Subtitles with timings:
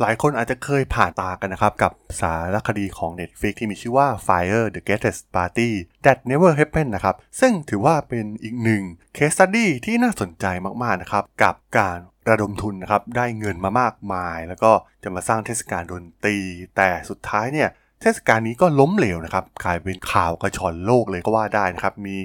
[0.00, 5.70] หลายคนอาจจะเคยผ่านตากันนะครับ กับสารคดีของ Netflix ที่มีชื่อว่า Fyre: The Greatest Party
[6.04, 8.82] That Never Happened นะครับ ซึ่งถือว่าเป็นอีกหนึ่ง
[9.16, 10.46] case study ที่น่าสนใจ
[10.82, 16.38] มาก ๆ นะครับ กับการระดมทุนนะครับ ได้เงินมามากมาย แล้วก็จะมาสร้างเทศกาลดนตรี
[16.76, 17.70] แต่สุดท้ายเนี่ย
[18.02, 22.16] เทศกาลนี้ก็ล้มเหลวนะครับกลายเป็นข่าวกระฉ่อนโลกเลยก็ว่าได้นะครับ มี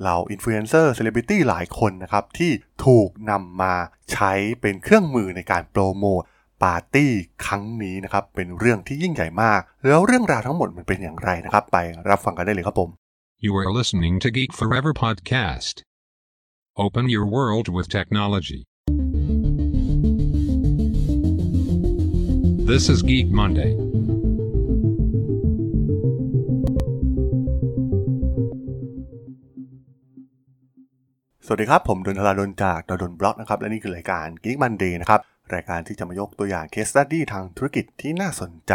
[0.00, 2.52] เหล่าอินฟลูเอนเซอร์เซเลบริตี้หลายคนนะครับ ที่
[2.86, 3.74] ถูกนำมา
[4.12, 6.22] ใช้เป็นเครื่องมือในการโปรโมท
[6.62, 7.12] ปาร์ตี้
[7.46, 11.78] ครั้งนี้นะครับเป็นเรื่องที่ยิ่งใหญ่มาก แล้วเรื่องราวทั้งหมดมันเป็นอย่างไรนะครับ ไป
[12.10, 12.90] รับฟังกันได้เลยครับผม
[13.44, 15.74] You are listening to Geek Forever podcast.
[16.84, 18.60] Open your world with technology.
[22.70, 23.72] This is Geek Monday.
[31.46, 35.20] สวัสดีครับ ผมดนทลาดนจากดนบล็อกนะครับ และนี่คือรายการ Geek Monday นะครับ
[35.54, 38.74] รายการที่จะมายกตัวอย่าง case study ทางธุรกิจที่น่าสนใจ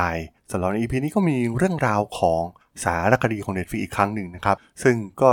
[0.51, 2.43] สำหรับใน EP นี้ก็มีเรื่องราวของ
[2.83, 5.31] สารคดีของ Netflix อีกครั้งหนึ่งนะครับ ซึ่งก็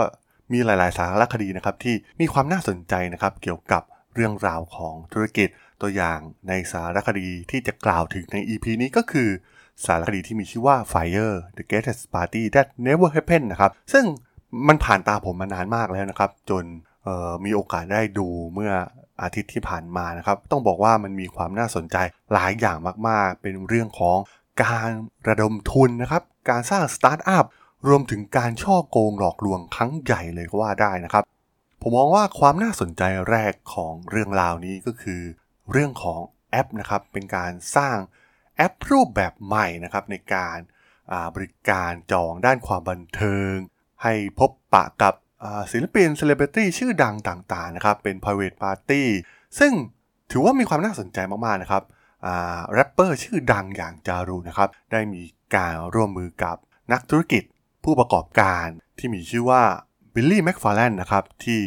[0.52, 3.82] มีหลาย ๆ สารคดีนะครับที่มีความน่าสนใจนะครับเกี่ยวกับ
[4.14, 5.48] เรื่องราวของธุรกิจ
[5.82, 9.28] ตัวอย่างในสารคดีที่จะกล่าวถึงใน EP นี้ก็คือ
[9.86, 14.04] สารคดีที่มีชื่อว่า Fire the Greatest Party That Never Happened นะครับ ซึ่ง
[14.68, 16.64] มันผ่านตาผมมานานมากแล้วนะครับ จน
[17.44, 18.72] มีโอกาสได้ดูเมื่อ
[19.22, 21.96] อาทิตย์ที่ผ่านมานะครับ ต้องบอกว่ามันมีความน่าสนใจ
[22.32, 24.18] หลายอย่างมากๆ เป็นเรื่องของ
[24.64, 24.90] การ
[25.28, 27.44] ระดมทุนนะครับ การสร้างสตาร์ทอัพ
[27.88, 31.22] รวมถึงการฉ้อโกงหลอกลวงครั้งใหญ่เลยก็ว่าได้นะครับ
[31.80, 35.22] ผมมองว่าความน่าสนใจแรกของเรื่องราวนี้ก็คือ
[35.72, 37.96] เรื่องของแอปนะครับ เป็นการสร้าง
[38.56, 40.58] แอปรูปแบบใหม่นะครับในการ
[41.34, 43.54] บริการจองด้านความบันเทิง
[44.02, 45.14] ให้พบปะกับ
[45.72, 49.02] ศิลปินเซเลบริตี้ชื่อดังต่างๆนะครับเป็น private party
[49.58, 49.72] ซึ่ง
[50.30, 51.82] ถือว่ามีความน่าสนใจมากๆนะครับ
[52.72, 55.22] แรปเปอร์ชื่อดังอย่าง Ja Rule นะครับได้มี
[55.54, 56.56] การร่วมมือกับ
[56.92, 57.42] นักธุรกิจ
[57.84, 58.66] ผู้ประกอบการ
[58.98, 59.62] ที่มีชื่อว่า
[60.14, 61.60] Billy McFarland นะครับที่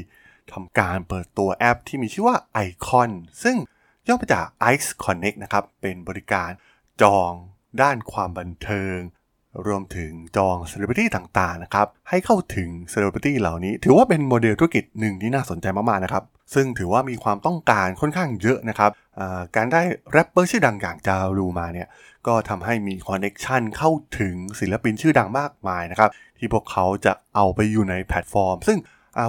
[0.51, 3.11] ทำการเปิดตัวแอปที่มีชื่อว่า Iconn
[3.43, 3.55] ซึ่ง
[4.07, 6.49] ย่อมาจาก I Connect นะครับเป็นบริการ
[7.01, 7.31] จอง
[7.81, 8.97] ด้านความบันเทิง
[9.67, 16.23] รวมถึงจองเซเลบริตี้ต่างๆนะครับให้เข้าถึงเซเลบริตี้เหล่านี้ ถือว่าเป็นโมเดลธุรกิจหนึ่งที่น่าสนใจมากๆนะครับ
[16.53, 18.91] ซึ่งถือว่ามีความต้องการค่อนข้างเยอะนะครับ
[19.55, 21.87] การได้แรปเปอร์ชื่อดังอย่าง Ja Rule มาเนี่ย
[22.27, 28.77] ก็ทำให้มี connection เข้าถึงศิลปินชื่อดังมากมายนะครับที่พวกเขาจะเอาไปอยู่ในแพลตฟอร์ม ซึ่ง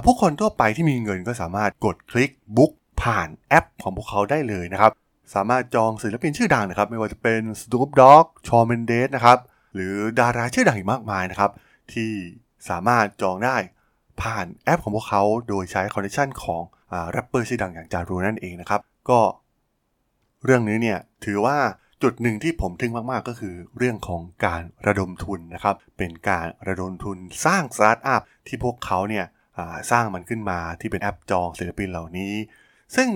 [0.05, 2.71] ผู้คนทั่วไปที่มีเงินก็สามารถกดคลิกbook
[3.01, 4.91] ผ่านแอปของพวกเขาได้เลยนะครับ
[5.35, 9.37] สามารถจองศิลปินชื่อดังนะครับไม่ว่าจะเป็น Snoop Dogg ชอ m เมนเดสนะครับ
[9.73, 11.51] หรือดาราชื่อดังอีกมากมายนะครับ
[11.93, 12.11] ที่
[12.69, 13.57] สามารถจองได้
[14.21, 16.61] ผ่านแอปของพวกเขาโดยใช้ connection ของ
[17.11, 19.19] แรปเปอร์ชื่อดังอย่าง Ja Rule นั่นเองนะครับ ก็
[20.45, 21.57] เรื่องนี้เนี่ยถือว่า
[22.03, 29.25] จุดหนึ่งที่ผมทึ่งมาก ๆ ก็คือเรื่องของการระดมทุนนะครับ เป็นการระดมทุนสร้างสตาร์ทอัพที่พวกเขาเนี่ย
[29.91, 32.33] สร้างมันขึ้นมาที่เป็นแอปจองศิลปินเหล่านี้
[32.95, 33.07] ซึ่ง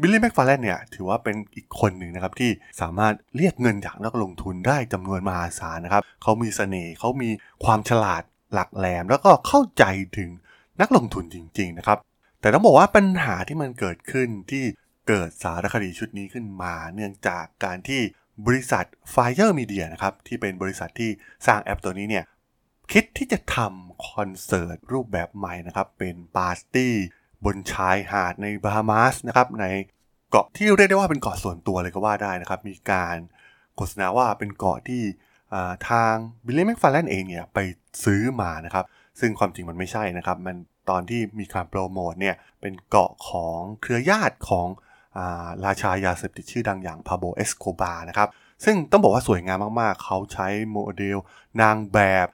[0.00, 2.50] บิลลี่แม็กฟาร์แลนเนี่ยถือว่าเป็นอีกคนหนึ่งนะครับที่
[2.80, 7.30] สามารถเรียกเงินจากนักลงทุนได้จำนวนมหาศาลนะครับเขามีเสน่ห์เขามี
[7.64, 8.22] ความฉลาด
[8.52, 9.84] หลักแหลม แล้วก็เข้าใจ
[10.18, 10.30] ถึง
[10.80, 11.98] นักลงทุนจริง ๆ นะครับ
[12.40, 14.64] แต่ต้องบอกว่าปัญหาที่มันเกิดขึ้นที่
[15.08, 18.00] เกิดสารคดีชุดนี้ขึ้นมา เนื่องจากการที่
[18.46, 21.10] บริษัท Fire Media นะครับที่เป็นบริษัทที่
[21.46, 22.24] สร้างแอปตัวนี้เนี่ย
[22.92, 26.94] คิดที่จะทำคอนเสิร์ตรูปแบบใหม่นะครับเป็นปาร์ตี้
[27.44, 29.66] บนชายหาดในบาฮามาสนะครับใน
[30.30, 33.16] เกาะที่เรียกได้ว่าเป็นเกาะส่วนตัวเลยก็ว่าได้นะครับ มีการ
[33.76, 35.02] โฆษณาว่าเป็นเกาะที่
[35.88, 37.58] ทาง Billy McFarland เองเนี่ยไป
[38.04, 38.84] ซื้อมานะครับ
[39.20, 40.56] ซึ่งความจริงมันไม่ใช่นะครับ มัน
[40.90, 44.68] ตอนที่มีการโปรโมทเนี่ยเป็นเกาะของเครือญาติของ
[45.64, 48.28] ราชายาเสพติดชื่อดังอย่าง Pablo Escobar นะครับ
[48.64, 51.18] ซึ่งต้องบอกว่าสวยงามมากๆ เขาใช้โมเดล
[51.62, 52.28] นางแบบ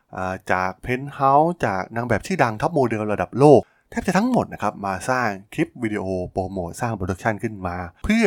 [0.53, 3.61] จากเพนท์เฮาส์จากนางแบบชื่อดัง top model ระดับโลก
[3.95, 8.27] แทบจะทั้งหมดนะครับมาสร้างคลิปวิดีโอโปรโมทสร้าง production ขึ้นมา เพื่อ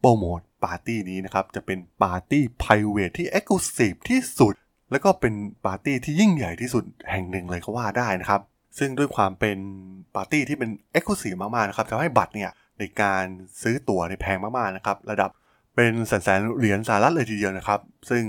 [0.00, 4.54] โปรโมทปาร์ตี้นี้นะครับ จะเป็นปาร์ตี้ private ที่ exclusive ที่สุด
[4.90, 5.34] แล้วก็เป็น
[5.66, 8.40] ปาร์ตี้ที่ยิ่งใหญ่ที่สุดแห่งหนึ่งเลยก็ว่าได้นะครับ
[8.78, 9.58] ซึ่งด้วยความเป็น
[10.14, 13.24] ปาร์ตี้ที่เป็น exclusive มากๆนะครับทำให้บัตรเนี่ยในการ
[13.62, 15.30] ซื้อตั๋วเนี่ยแพงมากๆนะครับระดับ
[15.76, 17.80] เป็นแสนๆเหรียญสหรัฐเลยทีเดียวนะครับ
[18.10, 18.22] ซึ่ง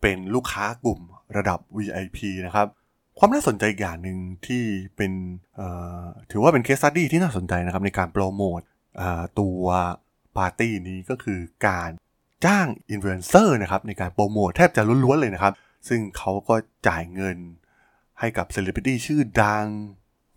[0.00, 1.00] เป็นลูกค้ากลุ่ม
[1.36, 2.66] ระดับ VIP นะครับ
[3.22, 4.64] ความน่าสนใจอย่างหนึ่งที่
[4.96, 5.12] เป็น
[6.30, 8.60] ถือว่าเป็น case study ที่น่าสนใจนะครับในการโปรโมท
[9.40, 9.62] ตัว
[10.36, 11.90] ปาร์ตี้นี้ก็คือการ
[12.46, 15.52] จ้างอินฟลูเอนเซอร์นะครับในการโปรโมทแทบจะล้วนๆเลยนะครับ
[15.88, 16.54] ซึ่งเขาก็
[16.88, 17.36] จ่ายเงิน
[18.20, 19.66] ให้กับเซเลบริตี้ชื่อดัง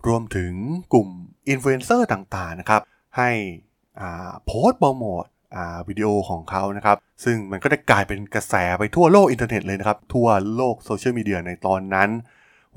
[0.08, 0.54] รวมถึง
[0.94, 1.08] กลุ่ม
[1.50, 2.82] อินฟลูเอนเซอร์ต่างๆนะครับ
[3.18, 3.30] ให้
[4.46, 5.24] โพสต์โปรโมท
[5.88, 12.10] วิดีโอของเขานะครับ ซึ่งมันก็ได้กลายเป็นกระแสไปทั่วโลกอินเทอร์เน็ตเลยนะครับ ทั่วโลกโซเชียลมีเดียในตอนนั้น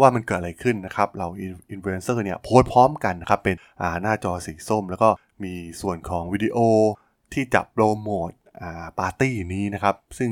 [0.00, 3.56] ว่ามันเกิดอะไรขึ้นนะครับเหล่าอินฟลูเอนเซอร์เนี่ยโพสต์พร้อมกันนะครับเป็น
[4.02, 5.08] หน้าจอสีส้ม แล้วก็
[5.44, 6.58] มีส่วนของวิดีโอ
[7.32, 10.30] ที่จะโปรโมทอ่าปาร์ตี้นี้นะครับ ซึ่ง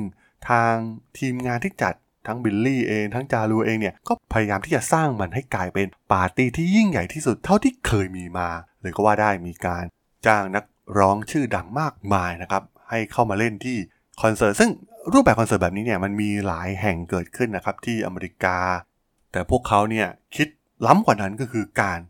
[0.48, 0.74] ทาง
[1.18, 1.94] ทีมงานที่จัด
[2.26, 8.48] ทั้ง Billy เองทั้ง Ja Rule เองเนี่ยก็พยายามที่จะสร้างมันให้กลายเป็นปาร์ตี้ที่ยิ่งใหญ่ที่สุดเท่าที่เคยมีมา
[8.80, 9.84] เลยก็ว่าได้มีการ
[10.26, 10.64] จ้างนัก
[10.98, 13.76] ร้องชื่อดังมากมายนะครับให้เข้ามาเล่นที่
[14.22, 14.70] คอนเสิร์ตซึ่ง
[15.12, 18.58] รูปแบบคอนเสิร์ตแบบนี้เนี่ยมันมีหลายแห่งเกิดขึ้นนะครับที่อเมริกา
[19.34, 20.48] แต่พวกเขาเนี่ยคิด
[20.86, 22.00] ล้ำกว่านั้นก็คือการ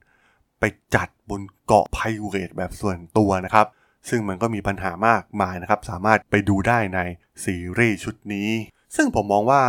[0.61, 3.67] ไปจัดบนเกาะ private แบบส่วนตัวนะครับ
[4.09, 7.01] ซึ่งมันก็มีปัญหามากมายนะครับ สามารถไปดูได้ใน
[7.45, 8.51] ซีรีส์ชุดนี้
[8.97, 9.63] ซึ่งผมมองว่า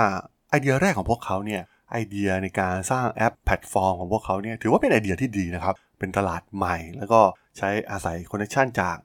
[0.50, 1.62] ไอเดียแรกของพวกเขาเนี่ย
[1.92, 7.22] ไอเดียในการสร้างแอปแพลตฟอร์มของพวกเขาเนี่ยถือว่าเป็นไอเดียที่ดีนะครับ เป็นตลาดใหม่ แล้วก็
[7.58, 8.96] ใช้อาศัย connection จาก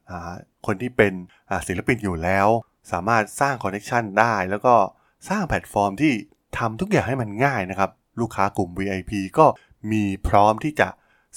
[0.67, 1.13] คนที่เป็น
[1.67, 2.49] ศิลปินอยู่แล้ว
[2.93, 4.75] สามารถสร้าง connection ได้ แล้วก็
[5.29, 6.13] สร้างแพลตฟอร์มที่
[6.59, 7.91] ทำทุกอย่างให้มันง่ายนะครับ
[8.21, 9.47] ลูกค้ากลุ่ม VIP ก็
[9.93, 10.89] มีพร้อมที่จะ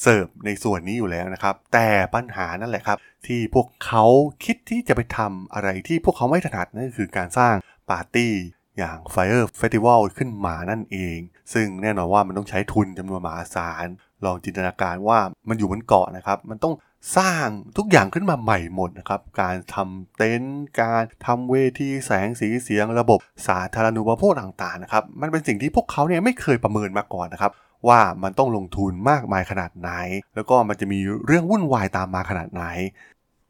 [0.02, 2.98] เสิร์ฟในส่วนนี้อยู่แล้วนะครับ แต่ปัญหานั่นแหละครับ
[3.28, 4.06] ที่พวกเขา
[4.46, 7.56] คิดที่จะไปทำอะไรที่พวกเขาไม่ถนัดนั่นคือการสร้าง
[7.90, 8.34] ปาร์ตี้
[8.78, 11.18] อย่าง Fire Festival ขึ้นมานั่นเอง
[11.54, 13.88] ซึ่งแน่นอนว่ามันต้องใช้ทุนจำนวนมหาศาล
[14.26, 15.20] ลองจินตนาการว่า
[15.50, 16.74] มันอยู่บนเกาะนะครับ มันต้อง
[17.18, 17.48] สร้าง
[17.78, 27.52] ทุกอย่างขึ้นมาใหม่หมดนะครับ การทำเต็นท์การทำเวทีแสงสีเสียงระบบสาธารณูปโภคต่างๆนะครับ มันเป็นสิ่งที่พวกเขาเนี่ยไม่เคยประเมินมาก่อนนะครับ
[27.88, 29.92] ว่ามันต้องลงทุนมากมายขนาดไหน
[30.36, 32.66] แล้วก็มันจะมีเรื่องวุ่นวายตามมาขนาดไหน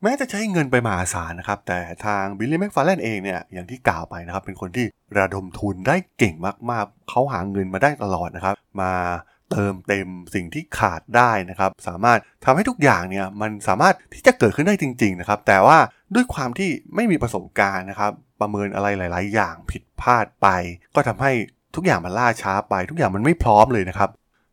[0.02, 4.86] แม้จะใช้เงินไปมหาศาลนะครับ แต่ทางบิลลี่แม็กฟาร์แลนเองเนี่ยอย่างที่กล่าวไปนะครับ เป็นคนที่
[5.18, 6.36] ระดมทุนได้เก่ง
[6.72, 8.92] มากๆ เขาหาเงินมาได้ตลอดนะครับ มา
[9.54, 15.78] เติมเต็มสิ่งที่ขาดได้นะครับ สามารถทำให้ทุกอย่างเนี่ยมันสามารถที่จะเกิดขึ้นได้จริง ๆ นะครับ แต่ว่า
[16.16, 18.12] ด้วยความที่ไม่มีประสบการณ์นะครับ
[18.42, 20.48] ประเมินอะไรหลาย ๆ อย่างผิดพลาดไป
[20.96, 21.32] ก็ทำให้
[21.76, 24.10] ทุกอย่างมันล่าช้าไป ทุกอย่างมันไม่พร้อมเลยนะครับ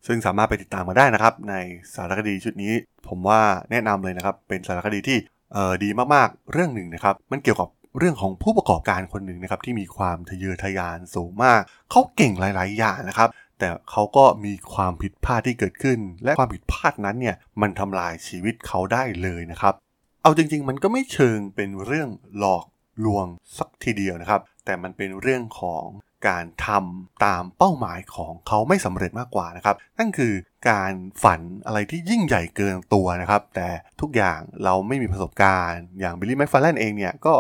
[0.07, 1.55] ซึ่งสามารถไปติดตามมาได้นะครับ ใน
[1.95, 2.73] สารคดีชุดนี้
[3.09, 5.19] ผมว่าแนะนำเลยนะครับ เป็นสารคดีที่
[5.53, 7.69] เออดีมากๆเรื่องหนึ่งนะครับ มันเกี่ยวกับ
[7.99, 11.61] เรื่องของผู้ประกอบการคนหนึ่งนะครับที่มีความทะเยอทะยานสูงมาก
[11.91, 13.29] เขาเก่งหลาย ๆ อย่างนะครับ
[13.61, 19.75] แต่เขาก็มีความผิดพลาดที่เกิดขึ้น และความผิดพลาดนั้นเนี่ยมันทำลายชีวิตเขาได้เลยนะครับ
[20.23, 22.09] เอาจริงๆ มันก็ไม่เชิงเป็นเรื่อง
[22.39, 22.65] หลอก
[23.05, 23.27] ลวง
[23.59, 25.85] สักทีเดียวนะครับ แต่มันเป็นเรื่องของ
[26.29, 30.33] การทำตามเป้าหมายของเขาไม่สำเร็จมากกว่านะครับ นั่นคือ
[30.71, 30.93] การ
[31.23, 33.69] ฝันอะไรที่ยิ่งใหญ่เกินตัวนะครับ แต่
[34.01, 37.35] ทุกอย่างเราไม่มีประสบการณ์อย่างบิลลี่แมคฟาร์แลนเองเนี่ยก็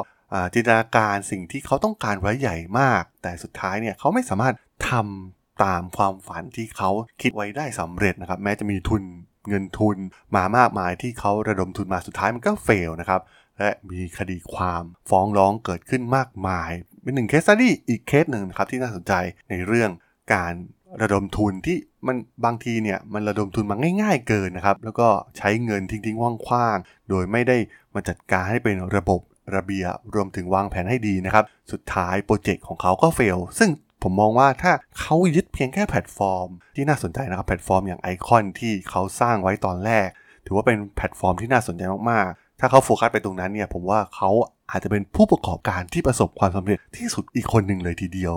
[0.54, 4.54] จินตนาการสิ่งที่เขาต้องการไว้ใหญ่มาก แต่สุดท้ายเนี่ยเขาไม่สามารถ
[4.88, 6.90] ทำ ตามความฝันที่เขา
[7.22, 9.02] คิดไว้ได้สำเร็จนะครับ แม้จะมีทุน
[9.48, 9.96] เงินทุน
[10.36, 13.20] มามากมายที่เขาระดมทุนมาสุดท้ายมันก็เฟลนะครับ
[13.58, 16.70] และมีคดีความฟ้องร้องเกิดขึ้นมากมาย
[17.02, 19.12] เป็นหนึ่ง case study อีกเคสหนึ่งนะครับที่น่าสนใจ
[19.50, 19.90] ในเรื่อง
[20.34, 20.54] การ
[21.02, 25.08] ระดมทุนที่มันบางทีเนี่ยมันระดมทุนมาง่าย ๆ เกินนะครับ แล้วก็
[25.38, 27.56] ใช้เงินทิ้งๆขว้างๆโดยไม่ได้
[27.94, 29.20] มาจัดการให้เป็นระบบ
[29.56, 33.70] ระเบียบรวมถึงวางแผนให้ดีนะครับ สุดท้ายโปรเจกต์ของเขาก็ fail ซึ่ง
[34.02, 40.08] ผมมองว่าถ้าเขายึดเพียงแค่แพลตฟอร์ม ที่น่าสนใจนะครับแพลตฟอร์มอย่างไอคอนที่เขาสร้างไว้ตอนแรก
[40.46, 44.30] ถือว่าเป็นแพลตฟอร์มที่น่าสนใจมากๆ ถ้าเขาโฟกัสไปตรงนั้นเนี่ยผมว่าเขา
[44.70, 48.34] อาจจะเป็นผู้ประกอบการที่ประสบความสำเร็จที่สุดอีกคนหนึ่งเลยทีเดียว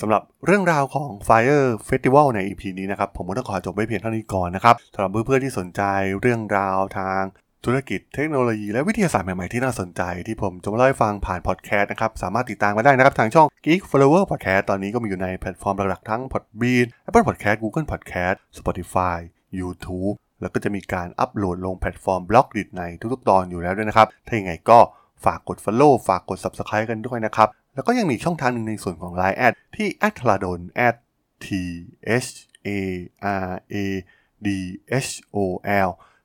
[0.00, 5.82] สำหรับเรื่องราวของ Fyre Festival ใน EP นี้นะครับ ผมก็ต้องขอจบไว้เพียงเท่านี้ก่อนนะครับสำหรับเพื่อนๆที่สนใจ
[6.20, 7.22] เรื่องราวทาง
[7.64, 19.18] ธุรกิจเทคโนโลยีและวิทยาศาสตร์ใหม่ ๆ ที่น่าสนใจที่ผมจะมาเล่าให้ฟังผ่านพอดแคสต์นะครับ สามารถติดตามมาได้นะครับ ทางช่อง Geek Forever Podcast ตอนนี้ก็มีอยู่ในแพลตฟอร์มหลักๆทั้ง Podbean Apple Podcast Google Podcast Spotify
[19.60, 24.78] YouTube แล้วก็จะมีการอัปโหลดลงแพลตฟอร์ม Blockdit ในทุกๆ ตอนอยู่แล้วด้วยนะครับ ถ้าอย่างไงก็
[25.24, 30.60] ฝากกด Follow ฝากกด Subscribe กันด้วยนะครับ แล้วก็ยังมีช่องทางหนึ่งในส่วนของ Line add ที่ a t l a d o n
[31.44, 31.46] t
[32.26, 32.30] h
[32.68, 32.70] a
[33.46, 33.76] r a
[34.46, 34.48] d
[35.06, 35.38] h o
[35.86, 35.90] l